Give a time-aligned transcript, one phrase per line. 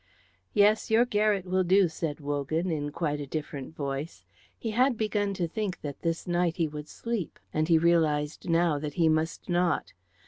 [0.55, 4.25] "Yes, your garret will do," said Wogan, in quite a different voice.
[4.57, 8.79] He had begun to think that this night he would sleep, and he realised now
[8.79, 9.93] that he must not.